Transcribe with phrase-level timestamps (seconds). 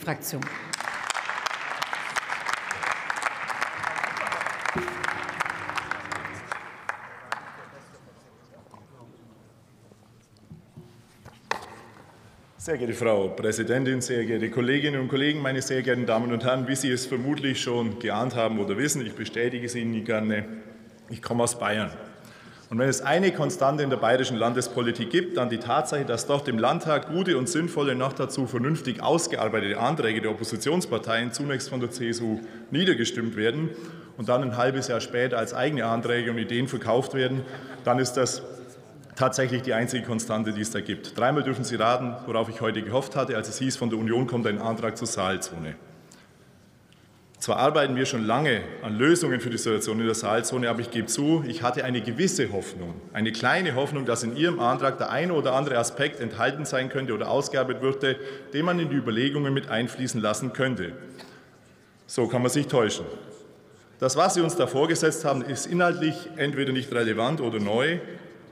[0.00, 0.40] Fraktion.
[12.56, 16.66] Sehr geehrte Frau Präsidentin, sehr geehrte Kolleginnen und Kollegen, meine sehr geehrten Damen und Herren,
[16.66, 20.46] wie Sie es vermutlich schon geahnt haben oder wissen, ich bestätige es Ihnen gerne,
[21.10, 21.90] ich komme aus Bayern.
[22.70, 26.46] Und wenn es eine Konstante in der bayerischen Landespolitik gibt, dann die Tatsache, dass dort
[26.46, 31.90] im Landtag gute und sinnvolle, noch dazu vernünftig ausgearbeitete Anträge der Oppositionsparteien zunächst von der
[31.90, 32.38] CSU
[32.70, 33.70] niedergestimmt werden
[34.16, 37.42] und dann ein halbes Jahr später als eigene Anträge und Ideen verkauft werden,
[37.82, 38.42] dann ist das
[39.16, 41.18] tatsächlich die einzige Konstante, die es da gibt.
[41.18, 44.28] Dreimal dürfen Sie raten, worauf ich heute gehofft hatte, als es hieß, von der Union
[44.28, 45.74] kommt ein Antrag zur Saalzone.
[47.40, 50.90] Zwar arbeiten wir schon lange an Lösungen für die Situation in der Saalzone, aber ich
[50.90, 55.10] gebe zu, ich hatte eine gewisse Hoffnung, eine kleine Hoffnung, dass in Ihrem Antrag der
[55.10, 58.16] eine oder andere Aspekt enthalten sein könnte oder ausgearbeitet würde,
[58.52, 60.92] den man in die Überlegungen mit einfließen lassen könnte.
[62.06, 63.06] So kann man sich täuschen.
[64.00, 68.00] Das, was Sie uns da vorgesetzt haben, ist inhaltlich entweder nicht relevant oder neu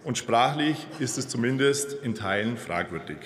[0.02, 3.18] und sprachlich ist es zumindest in Teilen fragwürdig.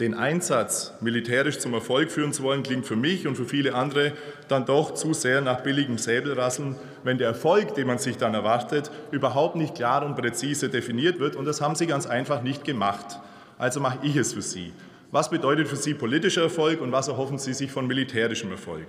[0.00, 4.12] Den Einsatz militärisch zum Erfolg führen zu wollen, klingt für mich und für viele andere
[4.48, 8.90] dann doch zu sehr nach billigem Säbelrasseln, wenn der Erfolg, den man sich dann erwartet,
[9.12, 11.36] überhaupt nicht klar und präzise definiert wird.
[11.36, 13.20] Und das haben Sie ganz einfach nicht gemacht.
[13.56, 14.72] Also mache ich es für Sie.
[15.12, 18.88] Was bedeutet für Sie politischer Erfolg und was erhoffen Sie sich von militärischem Erfolg?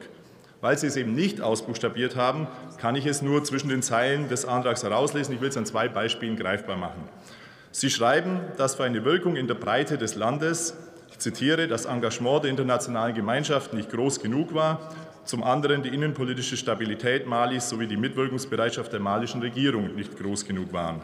[0.60, 2.48] Weil Sie es eben nicht ausbuchstabiert haben,
[2.80, 5.36] kann ich es nur zwischen den Zeilen des Antrags herauslesen.
[5.36, 7.04] Ich will es an zwei Beispielen greifbar machen.
[7.70, 10.76] Sie schreiben, dass für eine Wirkung in der Breite des Landes
[11.16, 14.90] ich zitiere, das Engagement der internationalen Gemeinschaft nicht groß genug war,
[15.24, 20.74] zum anderen die innenpolitische Stabilität Malis sowie die Mitwirkungsbereitschaft der malischen Regierung nicht groß genug
[20.74, 21.02] waren.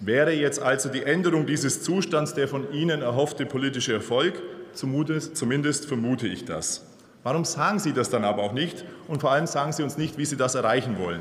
[0.00, 4.40] Wäre jetzt also die Änderung dieses Zustands der von Ihnen erhoffte politische Erfolg?
[4.72, 6.86] Zumindest vermute ich das.
[7.22, 8.86] Warum sagen Sie das dann aber auch nicht?
[9.06, 11.20] Und vor allem sagen Sie uns nicht, wie Sie das erreichen wollen.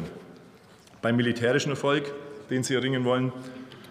[1.02, 2.14] Beim militärischen Erfolg,
[2.50, 3.34] den Sie erringen wollen,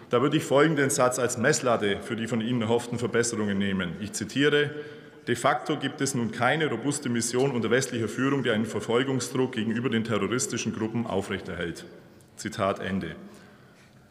[0.09, 3.93] da würde ich folgenden Satz als Messlatte für die von Ihnen erhofften Verbesserungen nehmen.
[4.01, 4.71] Ich zitiere,
[5.27, 9.89] De facto gibt es nun keine robuste Mission unter westlicher Führung, die einen Verfolgungsdruck gegenüber
[9.89, 11.85] den terroristischen Gruppen aufrechterhält.
[12.35, 13.15] Zitat Ende.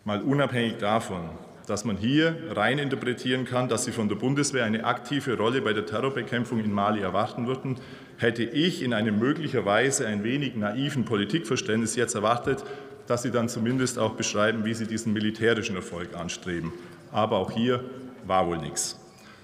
[0.04, 1.30] Mal unabhängig davon,
[1.66, 5.72] dass man hier rein interpretieren kann, dass sie von der Bundeswehr eine aktive Rolle bei
[5.72, 7.78] der Terrorbekämpfung in Mali erwarten würden,
[8.16, 12.62] hätte ich in einem möglicherweise ein wenig naiven Politikverständnis jetzt erwartet,
[13.08, 16.72] dass Sie dann zumindest auch beschreiben, wie Sie diesen militärischen Erfolg anstreben.
[17.10, 17.82] Aber auch hier
[18.26, 18.96] war wohl nichts.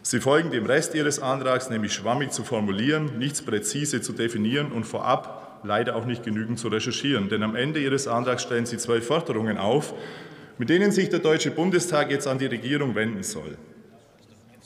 [0.03, 4.85] Sie folgen dem Rest Ihres Antrags, nämlich schwammig zu formulieren, nichts präzise zu definieren und
[4.85, 7.31] vorab leider auch nicht genügend zu recherchieren.
[7.31, 9.95] Denn am Ende Ihres Antrags stellen Sie zwölf Forderungen auf,
[10.59, 13.57] mit denen sich der Deutsche Bundestag jetzt an die Regierung wenden soll.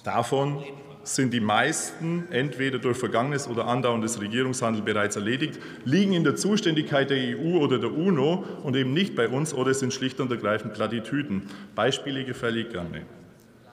[0.03, 0.65] Davon
[1.15, 7.11] sind die meisten entweder durch vergangenes oder andauerndes Regierungshandel bereits erledigt, liegen in der Zuständigkeit
[7.11, 10.75] der EU oder der UNO und eben nicht bei uns oder sind schlicht und ergreifend
[10.75, 11.49] Plattitüden.
[11.75, 13.03] Beispiele gefällig gerne.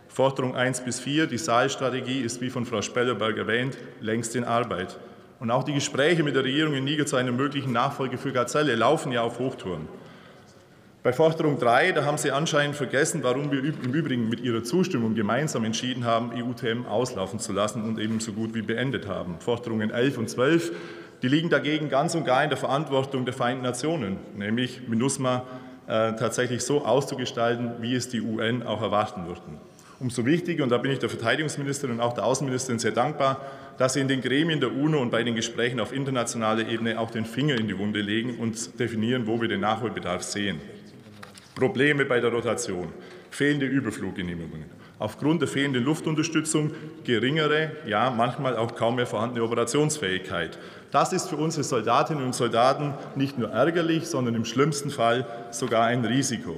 [0.07, 4.97] Forderung 1 bis 4, die Saalstrategie ist, wie von Frau Spellerberg erwähnt, längst in Arbeit.
[5.39, 8.75] Und auch die Gespräche mit der Regierung in Niger zu einer möglichen Nachfolge für Gazelle
[8.75, 9.89] laufen ja auf Hochtouren.
[11.05, 15.13] Bei Forderung 3, da haben Sie anscheinend vergessen, warum wir im Übrigen mit Ihrer Zustimmung
[15.13, 19.35] gemeinsam entschieden haben, EUTM auslaufen zu lassen und eben so gut wie beendet haben.
[19.37, 20.71] Forderungen 11 und 12,
[21.21, 25.43] die liegen dagegen ganz und gar in der Verantwortung der Vereinten Nationen, nämlich MINUSMA
[25.85, 29.59] äh, tatsächlich so auszugestalten, wie es die UN auch erwarten würden.
[29.99, 33.41] Umso wichtiger, und da bin ich der Verteidigungsministerin und auch der Außenministerin sehr dankbar,
[33.77, 37.11] dass Sie in den Gremien der UNO und bei den Gesprächen auf internationaler Ebene auch
[37.11, 40.59] den Finger in die Wunde legen und definieren, wo wir den Nachholbedarf sehen.
[41.55, 42.89] Probleme bei der Rotation,
[43.31, 44.65] fehlende Überfluggenehmigungen,
[44.99, 46.71] aufgrund der fehlenden Luftunterstützung
[47.05, 50.59] geringere, ja manchmal auch kaum mehr vorhandene Operationsfähigkeit.
[50.91, 55.85] Das ist für unsere Soldatinnen und Soldaten nicht nur ärgerlich, sondern im schlimmsten Fall sogar
[55.85, 56.57] ein Risiko.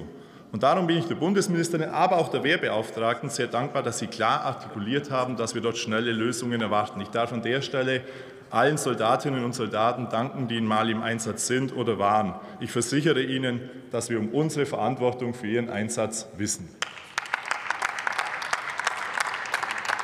[0.52, 4.46] Und darum bin ich der Bundesministerin, aber auch der Wehrbeauftragten sehr dankbar, dass sie klar
[4.46, 7.02] artikuliert haben, dass wir dort schnelle Lösungen erwarten.
[7.02, 8.02] Ich darf an der Stelle
[8.50, 12.36] allen Soldatinnen und Soldaten danken, die in Mali im Einsatz sind oder waren.
[12.60, 16.70] Ich versichere Ihnen, dass wir um unsere Verantwortung für Ihren Einsatz wissen.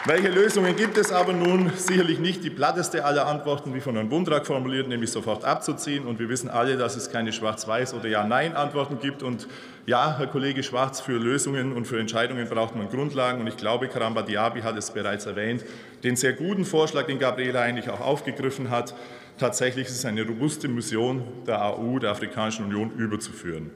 [0.05, 1.71] Welche Lösungen gibt es aber nun?
[1.77, 6.05] Sicherlich nicht die platteste aller Antworten, wie von Herrn Bundrak formuliert, nämlich sofort abzuziehen.
[6.05, 9.23] Und wir wissen alle, dass es keine Schwarz-Weiß- oder Ja-Nein-Antworten gibt.
[9.23, 9.47] Und
[9.85, 13.39] ja, Herr Kollege Schwarz, für Lösungen und für Entscheidungen braucht man Grundlagen.
[13.39, 15.63] Und ich glaube, Karamba Diaby hat es bereits erwähnt,
[16.03, 18.93] den sehr guten Vorschlag, den Gabriela eigentlich auch aufgegriffen hat.
[19.37, 23.71] Tatsächlich ist es eine robuste Mission der AU, der Afrikanischen Union, überzuführen.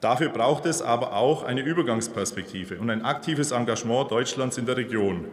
[0.00, 5.26] Dafür braucht es aber auch eine Übergangsperspektive und ein aktives Engagement Deutschlands in der Region.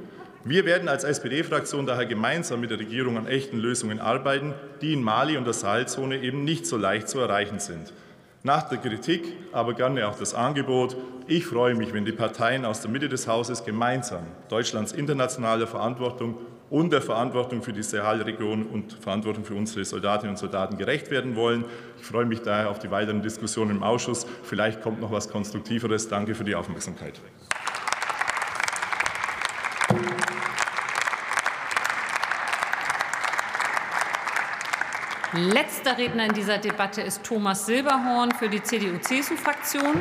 [0.44, 5.04] Wir werden als SPD-Fraktion daher gemeinsam mit der Regierung an echten Lösungen arbeiten, die in
[5.04, 7.94] Mali und der Sahelzone eben nicht so leicht zu erreichen sind.
[8.44, 10.96] Nach der Kritik aber gerne auch das Angebot.
[11.28, 16.38] Ich freue mich, wenn die Parteien aus der Mitte des Hauses gemeinsam Deutschlands internationale Verantwortung
[16.70, 21.36] und der Verantwortung für die Sahelregion und Verantwortung für unsere Soldatinnen und Soldaten gerecht werden
[21.36, 21.66] wollen.
[22.00, 24.26] Ich freue mich daher auf die weiteren Diskussionen im Ausschuss.
[24.44, 26.10] Vielleicht kommt noch etwas Konstruktiveres.
[26.10, 27.20] Danke für die Aufmerksamkeit.
[35.34, 39.96] Letzter Redner in dieser Debatte ist Thomas Silberhorn für die CDU-CSU-Fraktion.